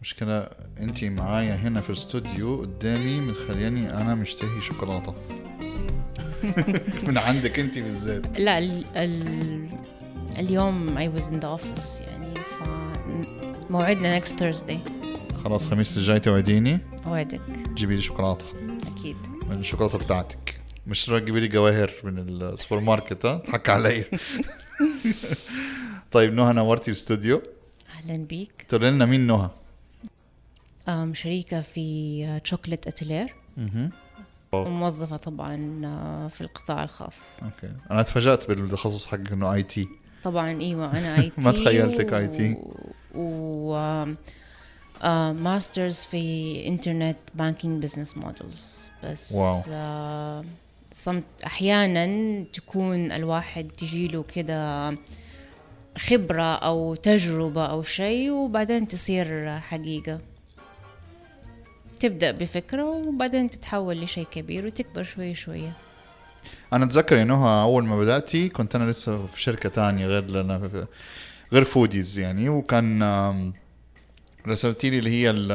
[0.00, 0.48] مشكلة
[0.80, 5.14] انت معايا هنا في الاستوديو قدامي متخليني أنا مشتهي شوكولاتة.
[7.06, 8.40] من عندك انت بالذات.
[8.40, 9.68] لا ال ال
[10.38, 12.68] اليوم I was in the office يعني ف
[13.70, 14.78] موعدنا next Thursday.
[15.44, 17.40] خلاص خميس الجاي توعديني؟ أوعدك
[17.74, 18.46] جيبي لي شوكولاتة.
[18.96, 19.16] أكيد.
[19.50, 20.60] من الشوكولاتة بتاعتك.
[20.86, 24.04] مش تروح تجيبي لي جواهر من السوبر ماركت ها؟ تحكي علي.
[26.12, 27.42] طيب نهى نورتي الاستوديو.
[27.96, 28.64] أهلا بيك.
[28.68, 29.50] تقول لنا مين نهى؟
[31.12, 33.34] شريكة في شوكليت أتيلير
[34.52, 37.20] وموظفة طبعا آه، في القطاع الخاص.
[37.42, 37.72] okay.
[37.90, 39.88] أنا تفاجأت بالتخصص حقك إنه IT
[40.22, 42.56] طبعا إيوه أنا IT ما تخيلتك IT.
[43.14, 44.16] و آم،
[45.02, 49.60] آه، masters في internet banking business models بس wow.
[49.72, 50.44] آه،
[50.94, 54.90] صمت أحيانا تكون الواحد تجيله كده
[55.98, 60.18] خبرة أو تجربة أو شيء وبعدين تصير حقيقة.
[62.00, 65.72] تبدأ بفكرة وبعدين تتحول لشيء كبير وتكبر شوية شوية
[66.72, 70.86] أنا أتذكر يا نهى أول ما بداتي كنت أنا لسه في شركة تانية غير لنا
[71.52, 73.02] غير فوديز يعني وكان
[74.48, 75.52] رسلتي لي اللي هي ال-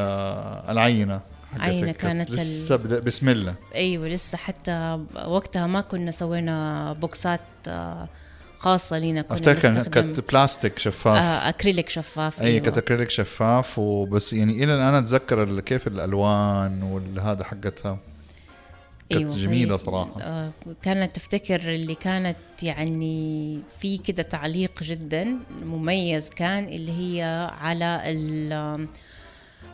[0.70, 1.22] العينة
[1.60, 3.56] عينة كانت لسه بدأ بسم الله.
[3.76, 7.40] أيوه لسه حتى وقتها ما كنا سوينا box ات
[8.66, 11.18] آه، خاصة لينا كنا افتكر كانت بلاستيك شفاف.
[11.18, 12.42] آه اكريليك شفاف.
[12.42, 12.64] اي أيوة.
[12.64, 17.98] كانت اكريليك شفاف وبس يعني إلى الآن أتذكر كيف الألوان والهذا حقتها.
[19.10, 20.22] كانت جميلة هي- صراحة.
[20.22, 25.28] آه كانت تفتكر اللي كانت يعني في كده تعليق جدا
[25.66, 28.88] مميز كان اللي هي على ال-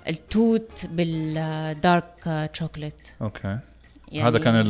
[0.08, 3.08] التوت بال dark chocolate.
[3.22, 3.60] okay.
[4.12, 4.66] يعني هذا كان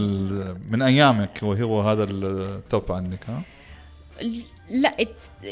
[0.72, 3.42] من أيامك وهو هذا ال top عندك ها؟
[4.70, 4.96] لا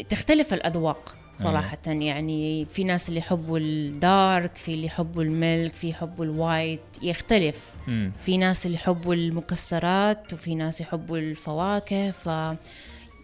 [0.09, 1.77] تختلف الأذواق صراحة.
[1.87, 6.35] يعني في ناس اللي يحبوا ال dark في اللي يحبوا ال milk في يحبوا ال
[6.35, 7.73] white يختلف.
[7.87, 8.11] مم.
[8.25, 12.29] في ناس اللي يحبوا المكسرات وفي ناس يحبوا الفواكه ف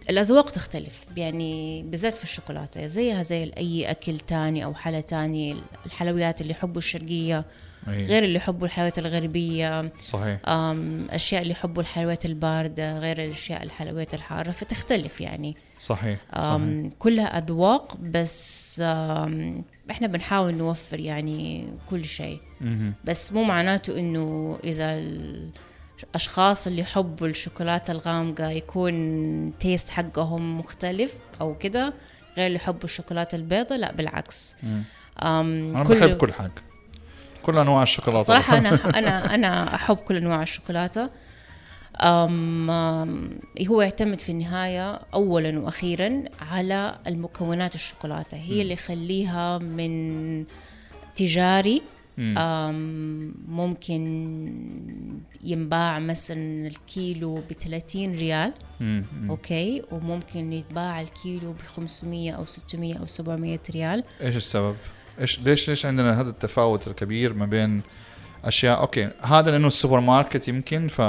[0.09, 1.05] الأذواق تختلف.
[1.17, 5.55] يعني بالذات في الشوكولاتة زيها زي أي أكل تاني أو حلا تاني
[5.85, 7.45] الحلويات اللي يحبوا الشرقية.
[7.87, 8.05] أي.
[8.05, 10.39] غير اللي يحبوا الحلويات الغربية صحيح.
[11.09, 15.55] أشياء اللي يحبوا الحلويات الباردة غير الأشياء الحلويات الحارة فتختلف يعني.
[15.77, 16.89] صحيح صحيح.
[16.99, 22.39] كلها أذواق بس أم، إحنا بنحاول نوفر يعني كل شيء.
[23.05, 25.01] بس مو معناته إنه إذا
[26.03, 31.93] الأشخاص اللي يحبوا الشوكولاتة الغامقة يكون تيست حقهم مختلف أو كده
[32.37, 34.55] غير اللي يحبوا الشوكولاتة البيضاء لا بالعكس.
[34.63, 36.51] أم، أنا بحب كل حاجة.
[37.45, 38.69] كل أنواع الشوكولاتة صراحة أنا
[38.99, 41.09] أنا أنا أحب كل أنواع الشوكولاتة
[42.01, 42.69] أم
[43.67, 50.45] هو يعتمد في النهاية أولا وأخيرا على المكونات الشوكولاتة هي اللي يخليها من
[51.15, 51.81] تجاري.
[52.19, 54.01] أم، ممكن
[55.43, 59.03] ينباع مثلا الكيلو ب 30 ريال مم.
[59.21, 59.29] مم.
[59.29, 64.75] okay وممكن يتباع الكيلو ب 500 أو 600 أو 700 ريال إيش السبب؟
[65.21, 67.81] إيش ليش ليش عندنا هذا التفاوت الكبير ما بين
[68.45, 71.01] أشياء؟ okay هذا لأنه السوبر ماركت يمكن ف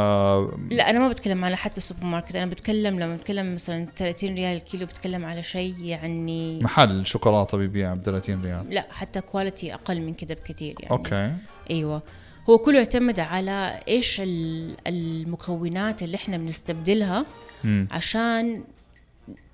[0.71, 4.56] لا أنا ما بتكلم على حتى السوبر ماركت أنا بتكلم لما بتكلم مثلا 30 ريال
[4.56, 8.65] الكيلو بتكلم على شيء يعني محل شوكولاتة بيبيع ب 30 ريال.
[8.71, 10.91] لا حتى quality أقل من كده بكثير يعني.
[10.91, 11.33] okay.
[11.71, 12.03] أيوه.
[12.50, 17.25] هو كله يعتمد على إيش ال- المكونات اللي إحنا بنستبدلها
[17.65, 17.89] مم.
[17.91, 18.65] عشان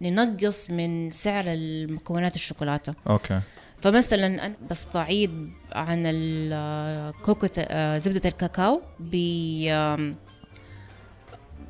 [0.03, 2.95] ننقص من سعر المكونات الشوكولاتة.
[3.11, 3.41] okay.
[3.83, 7.47] فمثلا أنا بستعيض عن الكوكو
[7.99, 9.17] زبدة الكاكاو ب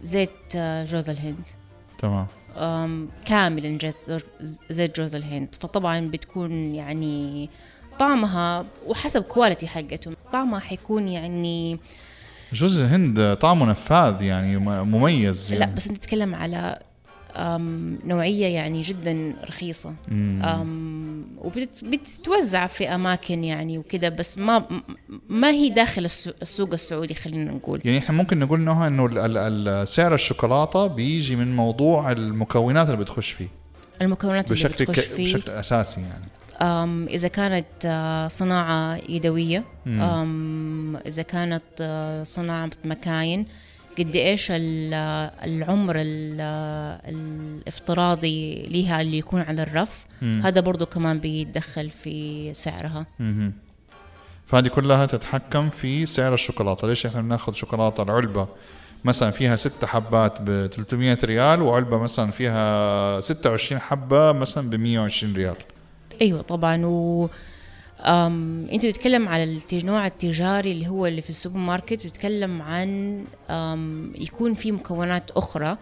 [0.02, 1.44] زيت آه، جوز الهند.
[1.98, 2.26] تمام.
[3.24, 3.78] كاملا
[4.70, 5.48] زيت جوز الهند.
[5.60, 7.50] فطبعا بتكون يعني
[7.98, 10.12] طعمها وحسب ال quality حقته.
[10.32, 11.78] طعمها حيكون يعني
[12.52, 15.74] جوز الهند طعمه نفاذ يعني مميز لا يعني.
[15.74, 16.78] بس انت تتكلم على
[17.36, 19.36] آم، نوعية يعني جدا.
[20.10, 20.91] أم
[21.46, 24.64] وبتتوزع في أماكن يعني وكده بس ما
[25.28, 27.80] ما هي داخل السو- السوق السعودي خلينا نقول.
[27.84, 33.48] يعني إحنا ممكن نقول إنه إنه سعر الشوكولاتة بيجي من موضوع المكونات اللي بتخش فيه.
[34.02, 35.12] المكونات اللي بشكل بتخش ك...
[35.12, 35.24] فيه.
[35.24, 36.24] بشكل أساسي يعني.
[36.62, 43.46] أم إذا كانت آه، صناعة يدوية أم إذا كانت آه، صناعة مكاين
[43.98, 44.94] قد إيش ال-
[45.44, 46.40] العمر ال-
[47.08, 50.04] الافتراضي لها اللي يكون على الرف.
[50.22, 53.06] هذا برضو كمان بيتدخل في سعرها.
[53.18, 53.52] مهم.
[54.46, 56.88] فهذه كلها تتحكم في سعر الشوكولاتة.
[56.88, 58.48] ليش إحنا بناخذ شوكولاتة العلبة
[59.04, 65.34] مثلا فيها ست حبات ب 300 ريال وعلبة مثلا فيها 26 حبة مثلا ب 120
[65.34, 65.56] ريال؟
[66.22, 66.86] أيوه طبعا.
[66.86, 67.30] و
[68.04, 74.54] أنت بتتكلم على النوع التجاري اللي هو اللي في السوبر ماركت بتتكلم عن أم يكون
[74.54, 75.78] في مكونات أخرى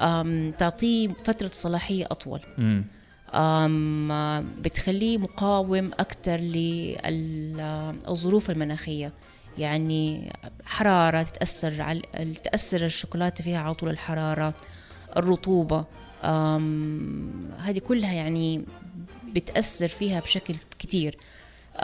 [0.00, 2.40] أم تعطيه فترة صلاحية أطول.
[3.34, 4.08] أم
[4.62, 9.12] بتخليه مقاوم أكثر للظروف المناخية.
[9.58, 10.32] يعني
[10.64, 12.02] حرارة تتأثر على
[12.44, 14.54] تأثر الشوكولاتة فيها على طول الحرارة
[15.16, 15.84] الرطوبة.
[16.24, 18.64] أم هذه كلها يعني
[19.34, 21.16] بتأثر فيها بشكل كتير.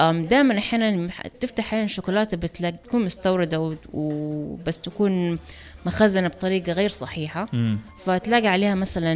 [0.00, 1.08] دائما أحيانا
[1.40, 5.38] تفتح أحيانا شوكولاتة بتلاقي تكون مستورده وبس تكون
[5.86, 7.46] مخزنة بطريقة غير صحيحة.
[7.52, 7.78] مم.
[7.98, 9.14] فتلاقي عليها مثلا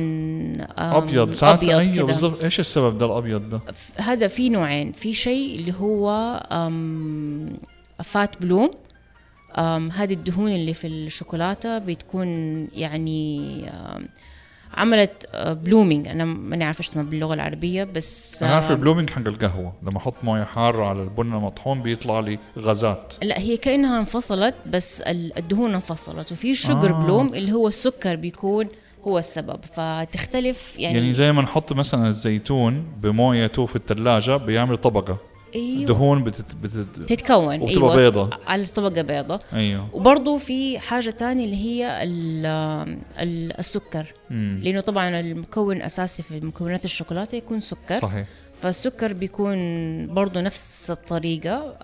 [0.97, 2.07] أبيض ساعات أبيض أيوه.
[2.07, 2.45] بالضبط.
[2.45, 3.61] إيش السبب ده الأبيض ده؟
[3.97, 4.93] هذا في نوعين.
[4.93, 6.07] في شيء اللي هو
[8.05, 8.71] fat bloom.
[9.95, 12.29] هذه الدهون اللي في الشوكولاتة بتكون
[12.75, 13.65] يعني
[14.75, 19.11] عملت blooming أنا ماني عارفه إيش اسمها باللغة العربية بس أنا عارف أم، ال blooming
[19.11, 19.73] حق القهوة.
[19.83, 23.15] لما أحط موية حارة على البن المطحون بيطلع لي غازات.
[23.23, 26.33] لا هي كأنها انفصلت بس ال- الدهون انفصلت.
[26.33, 26.95] وفي شوجر آه.
[27.01, 27.05] آه.
[27.05, 28.69] بلوم اللي هو السكر بيكون
[29.07, 29.61] هو السبب.
[29.73, 35.19] فتختلف يعني, يعني زي ما نحط مثلا الزيتون بمويته في الثلاجه بيعمل طبقة.
[35.55, 35.87] أيوه.
[35.87, 36.55] دهون بتت...
[36.63, 36.87] بتت...
[37.13, 37.97] تتكون وبتبقى أيوه.
[37.97, 38.31] بيضة.
[38.47, 39.41] على طبقه بيضة.
[39.53, 39.89] أيوه.
[39.93, 42.47] وبرضه في حاجة تانية اللي هي ال-
[43.19, 44.13] ال- السكر.
[44.31, 44.61] مم.
[44.63, 47.99] لأنه طبعا المكون الأساسي في مكونات الشوكولاتة يكون سكر.
[48.03, 48.27] صحيح.
[48.63, 49.57] فالسكر بيكون
[50.15, 51.77] برضه نفس الطريقة.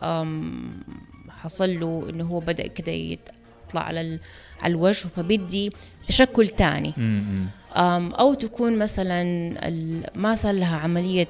[1.29, 4.21] حصل له إنه هو بدأ كده يطلع على ال-
[4.63, 5.73] على الوجه فبدي
[6.09, 6.93] تشكل تاني.
[6.97, 7.47] مم.
[7.77, 9.23] أم، أو تكون مثلا
[9.69, 11.27] ال- ما صار لها عملية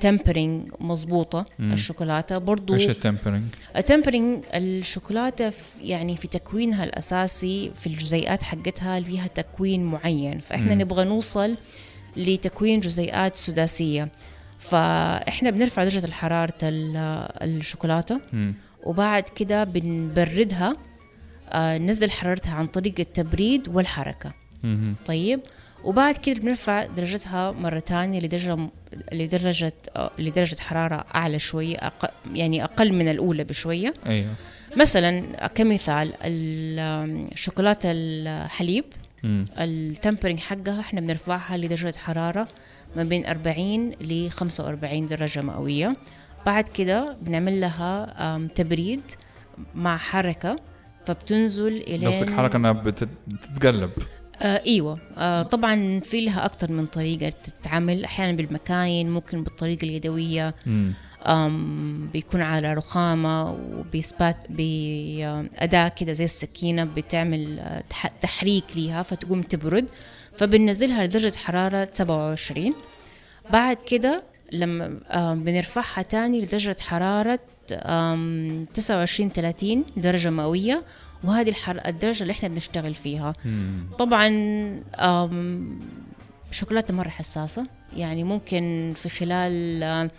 [0.00, 1.72] tempering مضبوطه مم.
[1.72, 3.44] الشوكولاتة برضو إيش ال tempering؟
[3.76, 10.74] ال tempering الشوكولاتة في يعني في تكوينها الأساسي في الجزيئات حقتها فيها تكوين معين فإحنا
[10.74, 10.80] مم.
[10.80, 11.56] نبغى نوصل
[12.16, 14.08] لتكوين جزيئات سداسية
[14.58, 16.96] فإحنا بنرفع درجة الحرارة ال-
[17.42, 18.54] الشوكولاتة مم.
[18.84, 20.76] وبعد كده بنبردها
[21.50, 24.32] آه، ننزل حرارتها عن طريق التبريد والحركة
[24.64, 24.94] مم.
[25.06, 25.40] طيب
[25.88, 28.68] وبعد كده بنرفع درجتها مرة تانية لدرجة
[29.12, 32.10] لدرجة آه، لدرجة حرارة أعلى شوية أق...
[32.34, 33.94] يعني أقل من الأولى بشوية.
[34.06, 34.30] أيوه.
[34.76, 38.84] مثلا كمثال ال- شوكولاتة الحليب
[39.22, 39.44] مم.
[39.58, 42.48] التمبرينج حقها إحنا بنرفعها لدرجة حرارة
[42.96, 45.92] ما بين 40 ل 45 درجة مئوية.
[46.46, 49.00] بعد كده بنعمل لها تبريد
[49.74, 50.56] مع حركة
[51.06, 53.90] فبتنزل إلى قصدك حركة إنها بتت- بتتقلب.
[54.42, 54.98] آه إيوه.
[55.18, 60.54] آه طبعا في لها أكثر من طريقة تتعمل أحيانا بالمكاين ممكن بالطريقة اليدوية.
[62.12, 69.86] بيكون على رخامة وبيثبات باداه كده زي السكينة بتعمل آه، تح- تحريك ليها فتقوم تبرد.
[70.36, 72.74] فبننزلها لدرجة حرارة 27
[73.52, 77.38] بعد كده لما آم، بنرفعها تاني لدرجة حرارة
[77.72, 80.82] آم، 29 30 درجة مئوية.
[81.24, 81.80] وهذه الحر...
[81.86, 83.32] الدرجة اللي إحنا بنشتغل فيها.
[83.44, 83.84] مم.
[83.98, 84.26] طبعا
[84.96, 85.80] آم،
[86.50, 87.66] شوكولاتة مرة حساسة.
[87.96, 90.10] يعني ممكن في خلال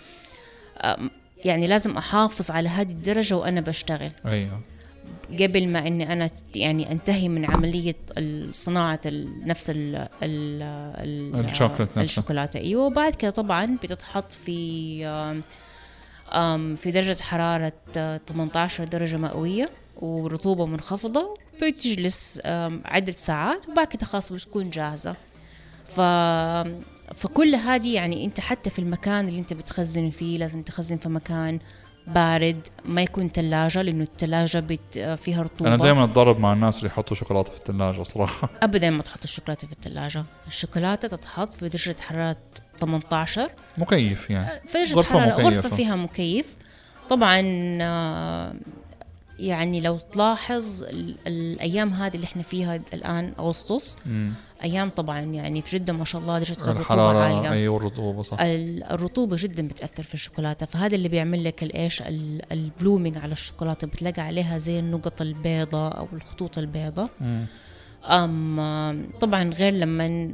[1.46, 4.12] يعني لازم أحافظ على هذه الدرجة وأنا بشتغل.
[4.26, 4.62] أيوه.
[5.40, 7.46] قبل ما إني أنا يعني أنتهي من
[8.54, 12.04] صناعة ال- نفس ال ال ال الشوكولات نفسها.
[12.04, 12.60] الشوكولاتة.
[12.60, 15.04] أيوة وبعد كده طبعا بتتحط في
[16.76, 19.70] في درجة حرارة آه، 18 درجة مئوية.
[20.00, 22.42] ورطوبة منخفضة بتجلس
[22.86, 25.16] عدة ساعات وبعد كده خلاص بتكون جاهزة.
[25.86, 26.02] ف
[27.16, 31.60] فكل هذه يعني أنت حتى في المكان اللي أنت بتخزن فيه لازم تخزن في مكان
[32.08, 35.00] بارد ما يكون ثلاجة لأنه الثلاجة بت...
[35.00, 35.74] فيها رطوبة.
[35.74, 38.50] أنا دائما اتضارب مع الناس اللي يحطوا شوكولاتة في الثلاجه صراحة.
[38.64, 42.38] أبدا ما تحط الشوكولاتة في الثلاجة الشوكولاتة تتحط في درجة حرارة
[42.80, 44.62] 18 مكيف يعني.
[44.68, 45.50] في درجة غرفة حرارة مكيفة.
[45.50, 46.56] غرفة فيها مكيف.
[47.10, 47.42] طبعا
[47.82, 48.54] آه،
[49.40, 54.34] يعني لو تلاحظ ال- الأيام هذه اللي إحنا فيها الآن أغسطس مم.
[54.64, 58.42] أيام طبعا يعني في جدة ما شاء الله درجة الرطوبة الحرارة عالية أيوه الرطوبه صح
[58.42, 63.88] ال- الرطوبة جدا بتأثر في الشوكولاتة فهذا اللي بيعمل لك الإيش ال- البلومينج على الشوكولاتة
[63.88, 67.10] بتلاقي عليها زي النقط البيضاء أو الخطوط البيضاء.
[68.06, 70.32] أم طبعا غير لما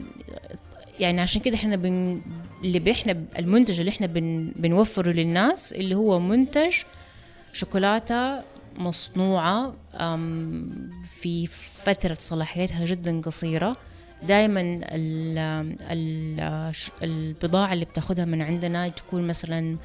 [1.00, 2.22] يعني عشان كده إحنا بن
[2.64, 6.74] اللي إحنا المنتج اللي إحنا بن بنوفره للناس اللي هو منتج
[7.54, 8.40] شوكولاتة
[8.78, 9.74] مصنوعة
[11.04, 11.48] في
[11.86, 13.76] فترة صلاحيتها جدا قصيرة.
[14.24, 14.82] دائما
[17.04, 19.78] البضاعة اللي بتاخدها من عندنا تكون مثلا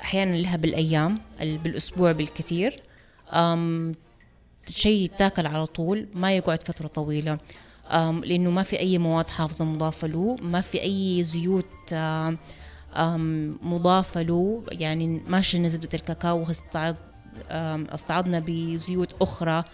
[0.00, 2.82] أحيانا لها بالأيام بالأسبوع بالكثير.
[4.68, 7.38] شيء يتاكل على طول ما يقعد فترة طويلة.
[8.24, 11.94] لأنه ما في أي مواد حافظة مضافة له ما في أي زيوت
[13.62, 14.62] مضافة له.
[14.68, 16.96] يعني ماشي نسبة الكاكاو 16
[17.94, 19.64] أصطعدنا بزيوت أخرى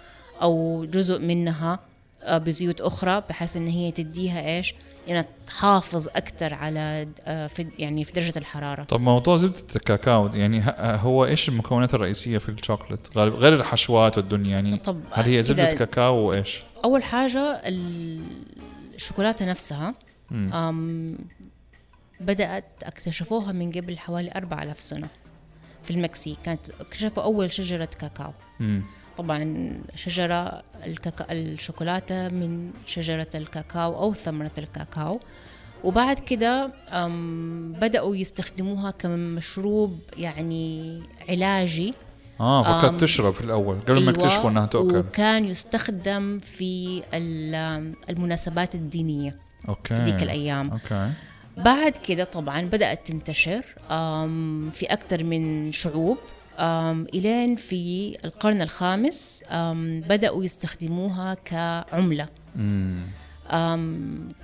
[0.42, 1.78] أو جزء منها
[2.22, 4.74] آه، بزيوت أخرى بحيث إن هي تديها إيش؟
[5.08, 8.84] إنها تحافظ أكثر على آه، في يعني في درجة الحرارة.
[8.84, 14.76] طب موضوع زبدة الكاكاو يعني هو إيش المكونات الرئيسية في الشوكولات غير الحشوات والدنيا يعني
[14.76, 17.60] طب هل هي زبدة كاكاو وإيش؟ أول حاجة
[18.94, 19.94] الشوكولاتة نفسها
[22.20, 25.08] بدأت اكتشفوها من قبل حوالي 4000 سنة
[25.88, 26.38] في المكسيك.
[26.44, 28.32] كانت اكتشفوا أول شجرة كاكاو.
[28.60, 28.82] مم.
[29.16, 35.20] طبعا شجرة الكاكا الشوكولاتة من شجرة الكاكاو أو ثمرة الكاكاو.
[35.84, 36.70] وبعد كده
[37.80, 41.94] بدأوا يستخدموها كمشروب يعني علاجي.
[42.40, 47.94] آه فكانت تشرب في الأول قبل ما أيوة، اكتشفوا إنها تؤكل وكان يستخدم في ال-
[48.10, 49.36] المناسبات الدينية.
[49.68, 50.70] okay ذيك الأيام.
[50.70, 51.12] okay.
[51.64, 53.62] بعد كده طبعا بدأت تنتشر
[54.72, 56.18] في أكثر من شعوب.
[57.14, 59.42] إلين في القرن الخامس
[60.08, 62.28] بدأوا يستخدموها كعملة.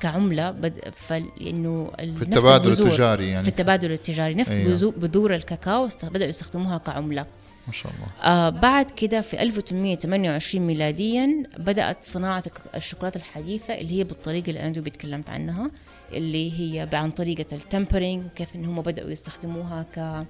[0.01, 0.81] كعملة بد...
[0.97, 1.31] فل...
[1.41, 4.51] إنه في التبادل التجاري في يعني التبادل التجاري نفس.
[4.51, 7.27] بذو- بذور الكاكاو بدأوا يستخدموها كعملة.
[7.67, 8.35] ما شاء الله.
[8.35, 12.43] آه بعد كده في 1828 ميلاديا بدأت صناعة
[12.75, 15.71] الشوكولاتة الحديثة اللي هي بالطريقة اللي أنا دوبي تكلمت عنها
[16.13, 20.27] اللي هي عن طريقة ال tempering كيف إن هم بدأوا يستخدموها ك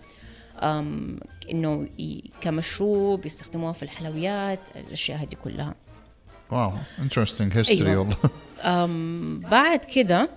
[1.50, 1.88] إنه
[2.40, 5.74] كمشروب يستخدموها في الحلويات الأشياء هذه كلها.
[6.50, 8.00] wow interesting history أيوة.
[8.00, 8.16] والله.
[8.84, 10.28] أم بعد كده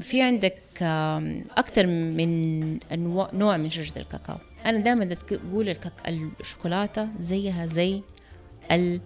[0.00, 4.36] في عندك أم أكتر من أنواع نوع من شجرة الكاكاو.
[4.66, 5.92] أنا دائما أقول الكاك...
[6.40, 8.02] الشوكولاتة زيها زي
[8.70, 9.00] ال...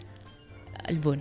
[0.91, 1.19] البن.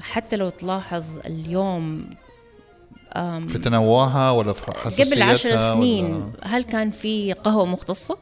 [0.00, 2.10] حتى لو تلاحظ اليوم
[3.16, 8.18] أم في تنوعها ولا في حساسيتها قبل عشر ولا- سنين هل كان في قهوة مختصة؟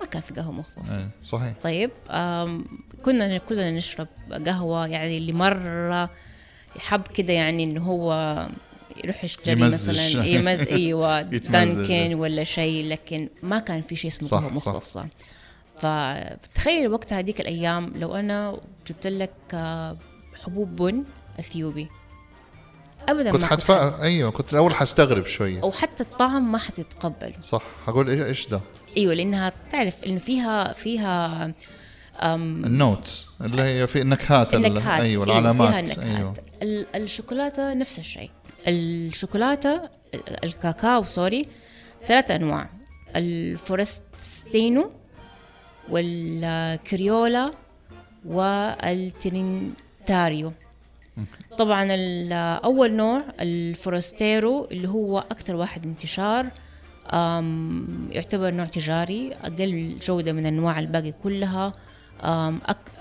[0.00, 0.98] ما كان في قهوة مختصة.
[0.98, 1.54] إيه صحيح.
[1.62, 1.90] طيب
[3.04, 4.08] كنا كلنا نشرب
[4.46, 6.10] قهوة يعني اللي مرة
[6.76, 8.12] يحب كده يعني إنه هو
[9.04, 9.54] يروح يشتري.
[9.54, 11.22] مثلا يمز أيوه.
[11.22, 14.72] دانكن ولا شيء لكن ما كان في شيء اسمه صح، قهوة صح.
[14.72, 15.06] مختصة.
[15.78, 19.96] فتخيل وقت هذيك الأيام لو أنا جبت لك آه،
[20.44, 21.04] حبوب بن
[21.40, 21.88] أثيوبي.
[23.08, 25.62] ابدا كنت ما حتفا أيوه كنت الأول حستغرب شوية.
[25.62, 27.62] أو حتى الطعم ما حتتقبله صح.
[27.86, 28.60] حقول إيش إيش ده؟
[28.96, 31.52] أيوه لأنها تعرف انه فيها فيها
[32.22, 35.98] النوتس اللي هي في النكهات ال- النكهات أيوه فيها العلامات.
[35.98, 36.34] أيوه.
[36.62, 38.30] ال- الشوكولاتة نفس الشيء.
[38.68, 39.74] الشوكولاتة
[40.14, 41.42] ال- الكاكاو sorry
[42.06, 42.68] ثلاث أنواع.
[43.16, 44.90] الفورستيرو
[45.88, 47.52] والكريولو
[49.16, 50.52] والترينتاريو
[51.58, 51.88] طبعا
[52.64, 56.46] أول نوع الفورستيرو اللي هو أكثر واحد انتشار
[58.10, 61.72] يعتبر نوع تجاري أقل جودة من أنواع الباقي كلها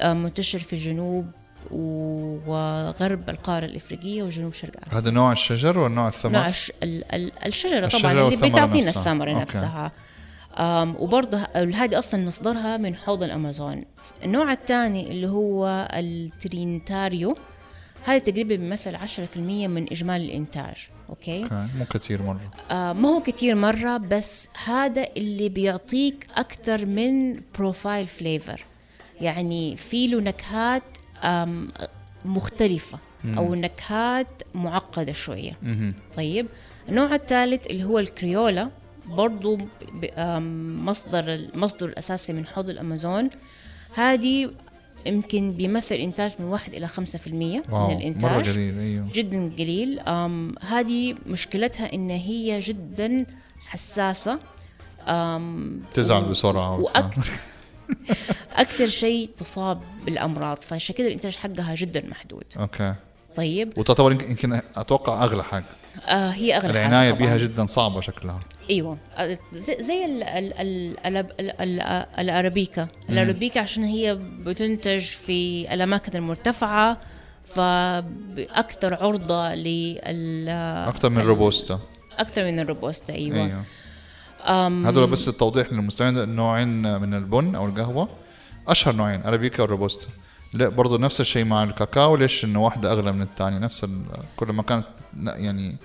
[0.04, 1.26] منتشر في جنوب
[1.72, 5.00] وغرب القارة الإفريقية وجنوب شرق آسيا.
[5.00, 6.72] هذا نوع الشجر ولا نوع الثمر؟ نوع الش...
[6.84, 7.16] ال...
[7.16, 7.46] ال...
[7.46, 9.02] الشجرة الشجرة طبعا اللي بتعطينا نفسها.
[9.02, 9.42] الثمره okay.
[9.42, 9.92] نفسها.
[10.58, 13.84] أم وبرضه هذه أصلا مصدرها من حوض الأمازون.
[14.24, 17.36] النوع الثاني اللي هو الترينتاريو
[18.06, 20.76] هذا تقريبا بيمثل 10% من إجمالي الإنتاج.
[21.10, 22.52] okay؟ okay مو كثير مرة.
[22.72, 28.66] آه ما هو كتير مرة بس هذا اللي بيعطيك أكتر من profile flavor
[29.22, 30.84] يعني في له نكهات
[32.26, 32.98] مختلفة
[33.38, 35.58] أو نكهات معقدة شوية.
[36.18, 36.48] طيب
[36.90, 38.70] النوع الثالث اللي هو الكريولا
[39.06, 39.58] برضو
[40.86, 43.30] مصدر المصدر الأساسي من حوض الأمازون.
[43.96, 44.52] هذه
[45.06, 48.50] يمكن بيمثل إنتاج من 1 إلى 5% واو من مرة الإنتاج.
[48.50, 49.08] قليل أيوه.
[49.14, 50.00] جدا قليل.
[50.62, 53.26] هذه مشكلتها إن هي جدا
[53.68, 54.40] حساسة.
[55.08, 56.80] أم تزعل و- بسرعة.
[56.80, 57.02] وبتاع.
[57.02, 57.32] وأكثر
[58.56, 62.44] أكثر شيء تصاب بالأمراض فعشان كده الإنتاج حقها جدا محدود.
[62.60, 62.94] أوكي.
[63.36, 63.78] طيب.
[63.78, 65.66] وتعتبر يمكن- أتوقع أغلى حاجة.
[66.08, 67.22] آه هي أغلى حاجة العناية طبعاً.
[67.22, 68.40] بها جدا صعبة شكلها.
[68.70, 68.98] أيوه.
[69.18, 71.82] آه، زي, زي ال ال ال ال ال ال
[72.20, 72.88] الأرابيكا.
[73.10, 76.98] الأرابيكا عشان هي بتنتج في الأماكن المرتفعة
[77.46, 80.50] فاكثر عرضة لل
[80.90, 81.80] أكثر من روبوستا.
[82.20, 83.64] أكثر من الروبوستا أيوه,
[84.46, 84.86] أم.
[84.88, 88.10] هذول بس للتوضيح للمستمعين نوعين من البن أو القهوة.
[88.68, 90.08] أشهر نوعين ارابيكا والروبوستا
[90.54, 92.16] لا برضو نفس الشيء مع الكاكاو.
[92.16, 93.86] ليش؟ إنه واحدة أغلى من الثانية نفس
[94.38, 94.86] كل ما كانت
[95.26, 95.76] يعني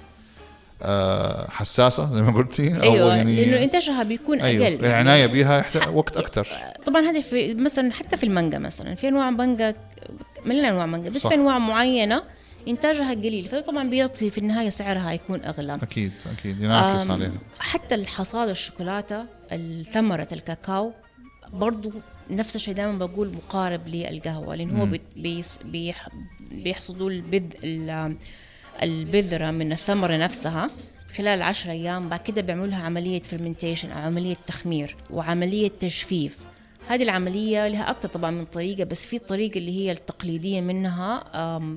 [0.82, 4.84] آه، حساسة زي ما قلتي أو أيوه يعني لأنه انتاجها بيكون أيوه أقل.
[4.84, 6.48] العنايه بها يحتاج وقت أكثر
[6.86, 9.74] طبعا هذه في مثلا حتى في المانجا مثلا في أنواع مانجا
[10.44, 11.26] مليون أنواع مانجا بس.
[11.26, 12.22] في أنواع معينة
[12.68, 13.44] إنتاجها قليل.
[13.44, 15.74] فطبعا بيعطي في النهاية سعرها يكون أغلى.
[15.74, 17.32] أكيد أكيد ينعكس عليها.
[17.58, 19.24] حتى الحصاد الشوكولاتة
[19.92, 20.92] ثمره الكاكاو
[21.52, 21.92] برضو
[22.30, 26.08] نفس الشيء دائما بقول مقارب للقهوة لأن هو بيس بيح
[26.50, 28.16] بيحصدوا البذ ال-
[28.82, 30.66] البذرة من الثمرة نفسها
[31.16, 36.38] خلال عشر أيام بعد كده بيعملوا لها عملية fermentation أو عملية تخمير وعملية تجفيف.
[36.88, 41.24] هذه العملية لها أكثر طبعا من طريقة بس في الطريقة اللي هي التقليدية منها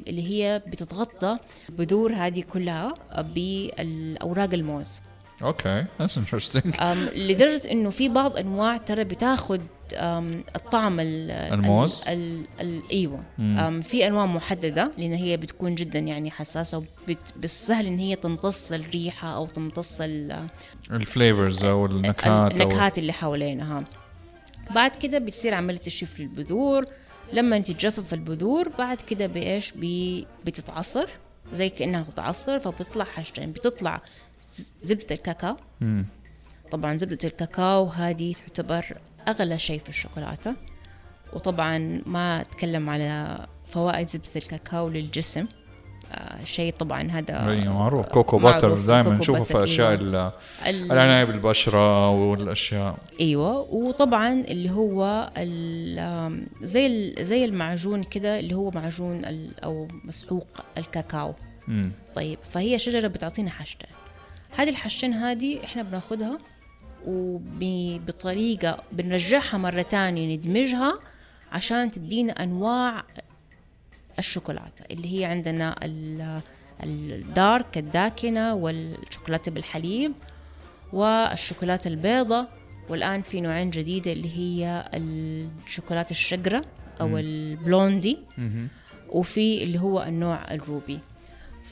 [0.08, 1.38] اللي هي بتتغطى
[1.70, 5.02] بذور هذه كلها بالأوراق الموز.
[5.44, 9.62] okay that's interesting أم، لدرجة إنه في بعض أنواع ترى بتاخد
[9.96, 13.24] أم، الطعم ال- الموز؟ ال ال إيوه.
[13.40, 16.84] أم، في أنواع محددة لأن هي بتكون جدا يعني حساسة
[17.38, 20.48] وبالسهل إن هي تمتص الريحة أو تمتص ال-
[20.92, 23.84] ال flavors أو النكهات النكهات اللي حوالينها.
[24.76, 26.86] بعد كده بتصير عملية تجفيف البذور.
[27.34, 31.06] لما تتجفف البذور بعد كده بإيش؟ بي بتتعصر
[31.54, 34.02] زي كأنها تتعصر فبتطلع حاجتين بتطلع
[34.54, 35.56] ز- زبدة الكاكاو.
[35.82, 36.06] مم.
[36.72, 40.54] طبعا زبدة الكاكاو هذه تعتبر أغلى شيء في الشوكولاتة.
[41.34, 45.46] وطبعا ما أتكلم على فوائد زبدة الكاكاو للجسم.
[46.12, 48.06] آه شيء طبعا هذا أي معروف.
[48.06, 50.02] كوكو باتر دائما كوكو نشوفه في أشياء أيوة.
[50.02, 50.16] ال-
[50.70, 52.98] ال- العناية بالبشرة والأشياء.
[53.20, 53.60] إيوه.
[53.60, 55.30] وطبعا اللي هو
[56.62, 59.22] زي زي المعجون كده اللي هو معجون
[59.64, 61.34] أو مسحوق الكاكاو.
[61.68, 61.92] مم.
[62.16, 63.90] طيب فهي شجرة بتعطينا حاجتين
[64.58, 66.38] هذه الحاجتين هذه إحنا بناخدها
[67.06, 71.00] وبطريقه بنرجعها مرة تانية ندمجها
[71.52, 73.04] عشان تدينا أنواع
[74.20, 76.42] الشوكولاتة اللي هي عندنا ال-
[76.84, 80.14] الدارك الداكنة والشوكولاتة بالحليب
[80.94, 82.48] والشوكولاتة البيضاء
[82.90, 86.62] والآن في نوعين جديدة اللي هي الشوكولاتة الشقره
[87.02, 88.18] أو البلوندي.
[89.10, 91.00] وفي اللي هو النوع الروبي.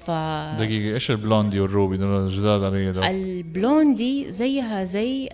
[0.06, 0.12] ف
[0.60, 5.30] دقيقة إيش البلوندي والروبي؟ دول جداد علي دول البلوندي زيها زي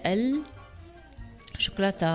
[1.55, 2.07] الشوكولاته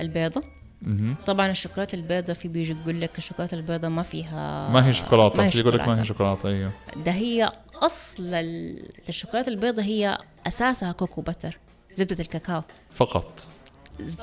[0.00, 0.44] البيضاء
[0.82, 1.14] مهم.
[1.26, 5.46] طبعا الشوكولاتة البيضاء في بيجي يقول لك الشوكولاتة البيضاء ما فيها ما هي شوكولاتة ما
[5.46, 6.40] هي في يقول لك ما هي شوكولاتة.
[6.42, 6.72] شوكولاتة أيوه.
[7.06, 11.58] ده هي أصل ال- الشوكولاتة البيضاء هي أساسها cocoa butter
[11.96, 12.62] زبدة الكاكاو.
[12.92, 13.46] فقط.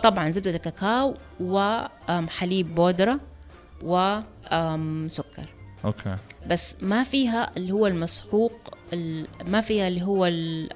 [0.04, 3.20] طبعا زبدة الكاكاو وحليب بودرة
[3.84, 5.46] وسكر
[5.86, 6.16] okay.
[6.48, 8.54] بس ما فيها اللي هو المسحوق
[8.94, 10.26] ال- ما فيها اللي هو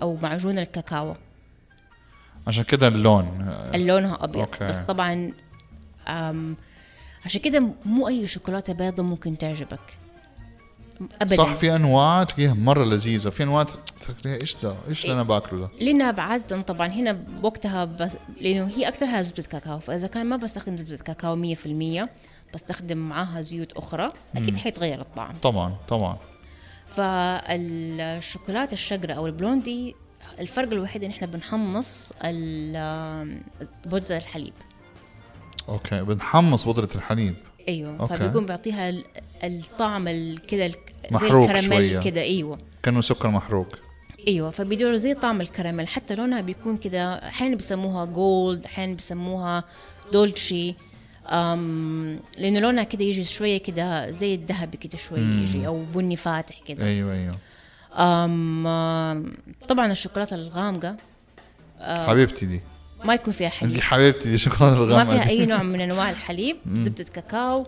[0.01, 1.15] أو معجون الكاكاو.
[2.47, 4.37] عشان كده اللون اللي لونها أبيض.
[4.41, 4.67] أوكي.
[4.67, 5.31] بس طبعا
[7.25, 9.79] عشان كده مو أي شوكولاتة بيضة ممكن تعجبك.
[11.21, 11.35] ابدا.
[11.35, 13.29] صح في أنواع تلاقيها مرة لذيذة.
[13.29, 16.87] في أنواع تلاقيها إيش ده؟ إيش اللي أنا باكله ده؟ لانها عادة طبعا.
[16.87, 18.11] هنا بوقتها بس
[18.41, 19.79] لأنه هي اكثرها زبدة كاكاو.
[19.79, 22.09] فإذا كان ما بستخدم زبدة كاكاو 100%
[22.53, 25.35] بستخدم معاها زيوت أخرى أكيد حيتغير الطعم.
[25.41, 26.17] طبعا طبعا.
[26.87, 29.95] فالشوكولاتة الشقراء أو ال blondie
[30.39, 32.13] الفرق الوحيد إن إحنا بنحمص
[33.85, 34.53] بودرة الحليب.
[35.69, 37.35] okay بنحمص بودرة الحليب.
[37.69, 38.15] أيوه okay.
[38.15, 39.03] فبيكون بيعطيها ال-
[39.43, 42.03] الطعم ال- كده زي الكراميل.
[42.03, 42.57] كده أيوه.
[42.83, 43.67] كأنه سكر محروق.
[44.27, 45.87] أيوه فبيديروا زي طعم الكراميل.
[45.87, 49.63] حتى لونها بيكون كده أحيانا بيسموها gold أحيانا بيسموها
[50.13, 50.75] دولتشي
[52.37, 56.85] لأنه لونها كده يجي شوية كده زي الذهبي كده شوية يجي أو بني فاتح كده.
[56.85, 57.35] أيوه أيوه.
[59.67, 60.97] طبعا الشوكولاتة الغامقة.
[61.81, 62.61] حبيبتي دي.
[63.03, 65.29] ما يكون فيها دي حليب حبيبتي دي شوكولاتة ما الغامقه فيها دي.
[65.29, 67.67] أي نوع من أنواع الحليب زبدة كاكاو.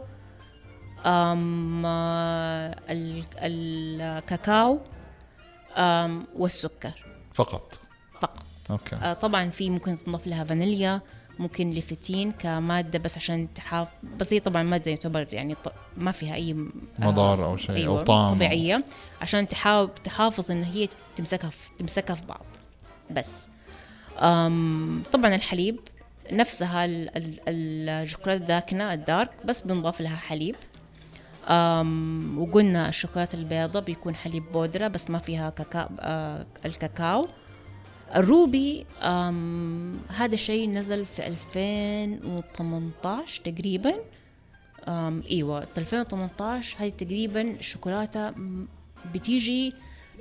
[1.06, 4.80] أم ال- الكاكاو.
[5.78, 6.92] أم والسكر.
[7.34, 7.80] فقط.
[8.22, 8.44] فقط.
[8.72, 8.96] أوكي.
[8.96, 11.02] آه، طبعا في ممكن تضاف لها فانيليا.
[11.40, 13.88] ممكن ليفتين كمادة بس عشان تحاف
[14.20, 17.76] بس هي طبعا مادة يعتبر يعني ط- ما فيها أي آه، مضار أو شيء أو
[17.78, 18.36] أيوة طعم.
[18.36, 18.84] طبيعية.
[19.22, 22.46] عشان تحاول تحافظ إن هي تمسكها في تمسكها في بعض.
[23.12, 23.50] بس.
[24.20, 25.80] أم طبعا الحليب
[26.32, 30.56] نفسها ال- ال- الشوكولاتة الداكنه الدارك بس بنضاف لها حليب.
[31.48, 37.26] أم وقلنا الشوكولاتة البيضاء بيكون حليب بودرة بس ما فيها كاكاو آه الكاكاو.
[38.16, 38.86] ال ruby
[40.10, 43.94] هذا الشيء نزل في 2018 تقريبا.
[45.32, 48.34] إيوه 2018 هذه تقريبا شوكولاتة
[49.14, 49.74] بتيجي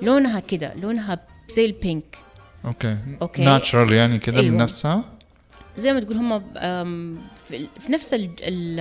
[0.03, 1.19] لونها كده لونها
[1.51, 2.19] زي ال pink
[2.65, 2.97] okay.
[3.23, 3.45] okay.
[3.45, 4.63] natural يعني كده من أيوة.
[4.63, 5.05] نفسها؟
[5.79, 6.41] زي ما تقول هم
[7.45, 8.81] في في نفس ال ال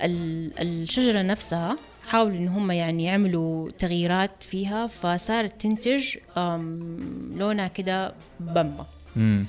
[0.00, 1.76] ال الشجرة نفسها.
[2.08, 6.16] حاولوا إن هم يعني يعملوا تغييرات فيها فصارت تنتج
[7.36, 8.14] لونها كده
[9.16, 9.46] امم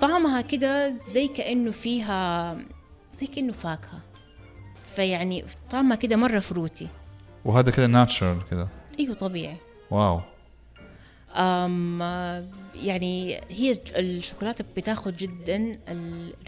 [0.00, 2.56] طعمها كده زي كأنه فيها
[3.18, 4.00] زي كأنه فاكهة.
[4.96, 6.88] فيعني طعمها كده مرة فروتي.
[7.44, 8.68] وهذا كده ناتشرال كده.
[8.98, 9.56] إيوه طبيعي.
[9.90, 10.20] واو.
[12.74, 15.78] يعني هي الشوكولاتة بتاخد جدا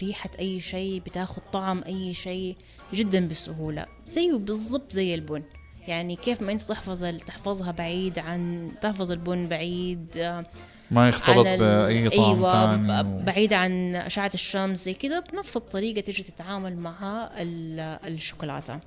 [0.01, 2.55] ريحة أي شيء بتاخد طعم أي شيء
[2.93, 3.85] جدا بسهولة.
[4.05, 5.43] زيه بالضبط زي البن.
[5.87, 10.43] يعني كيف ما أنت تحفظ تحفظها بعيد عن تحفظ البن بعيد آه،
[10.91, 16.01] ما يختلط بأي طعم أيوة ثاني ب- بعيد عن أشعة الشمس زي كده بنفس الطريقة
[16.01, 17.79] تيجي تتعامل مع ال-
[18.13, 18.79] الشوكولاتة.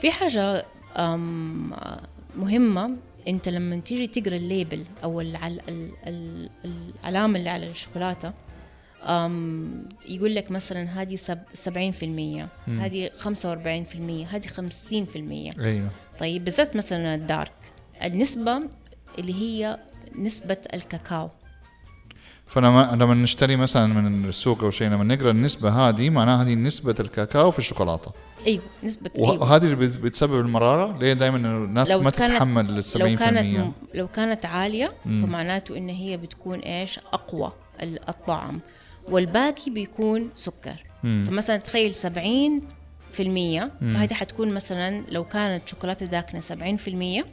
[0.00, 0.66] في حاجة
[0.96, 1.72] أم،
[2.36, 2.96] مهمة
[3.28, 5.60] انت لما تيجي تقرا الليبل أو العل...
[5.68, 5.90] ال...
[6.06, 6.50] ال...
[7.04, 8.32] العلامة اللي على الشوكولاتة
[9.02, 11.38] أم يقول لك مثلا هذه سب...
[12.66, 13.26] 70% هذه 45%
[14.34, 15.90] هذه 50% أيوه.
[16.18, 17.52] طيب بالذات مثلا الدارك
[18.02, 18.62] النسبة
[19.18, 19.78] اللي هي
[20.16, 21.30] نسبة الكاكاو.
[22.50, 26.94] فلما لما نشتري مثلا من السوق أو شيء لما نقرأ النسبة هذه معناها هذه نسبة
[27.00, 28.12] الكاكاو في الشوكولاتة.
[28.46, 29.42] أيوه نسبة أيوه.
[29.42, 34.08] وهذه اللي بت- بتسبب المرارة؟ ليه دائما الناس ما تتحمل ال 70% لو كانت لو
[34.08, 38.60] كانت عالية فمعناته إن هي بتكون إيش؟ أقوى ال- الطعم.
[39.08, 40.76] والباقي بيكون سكر.
[41.02, 42.62] فمثلا تخيل 70
[43.12, 47.24] في المية فهذه حتكون مثلا لو كانت شوكولاتة داكنة 70 في المية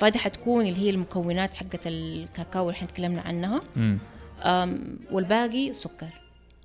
[0.00, 3.60] فهذه حتكون اللي هي المكونات حقت الكاكاو اللي إحنا تكلمنا عنها.
[3.76, 3.98] مم.
[5.10, 6.08] والباقي سكر.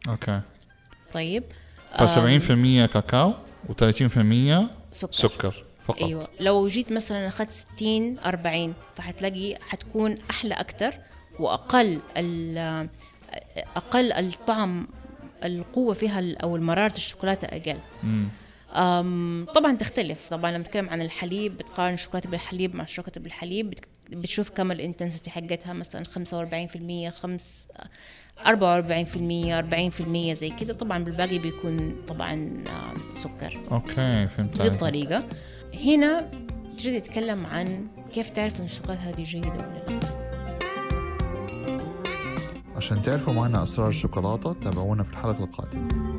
[0.10, 0.42] أوكي.
[1.14, 1.44] طيب
[1.98, 3.34] ف 70% كاكاو
[3.70, 3.74] و30%
[4.92, 6.04] سكر, سكر فقط.
[6.04, 6.28] أيوه.
[6.40, 10.94] لو جيت مثلا أخذت 60 40 فحتلاقي حتكون أحلى أكثر
[11.40, 12.88] وأقل ال-
[13.76, 14.88] أقل الطعم
[15.44, 17.80] القوة فيها أو مراره الشوكولاتة أقل.
[18.04, 18.28] مم.
[18.76, 20.30] أم طبعا تختلف.
[20.30, 23.70] طبعا لما نتكلم عن الحليب بتقارن الشوكولاتة بالحليب مع الشوكولاتة بالحليب
[24.10, 27.68] بتشوف كم ال intensity حقتها مثلا 45% 5
[28.46, 29.54] 44%
[30.32, 30.74] 40% زي كده.
[30.74, 33.60] طبعا بالباقي بيكون طبعا آم، سكر.
[33.72, 34.74] okay فهمت دي عليك.
[34.74, 35.24] الطريقة.
[35.86, 36.32] هنا
[36.78, 40.00] تجي تتكلم عن كيف تعرف إن الشوكولاتة هذه جيدة ولا لا.
[42.76, 46.19] عشان تعرفوا معنا أسرار الشوكولاتة تابعونا في الحلقة القادمة.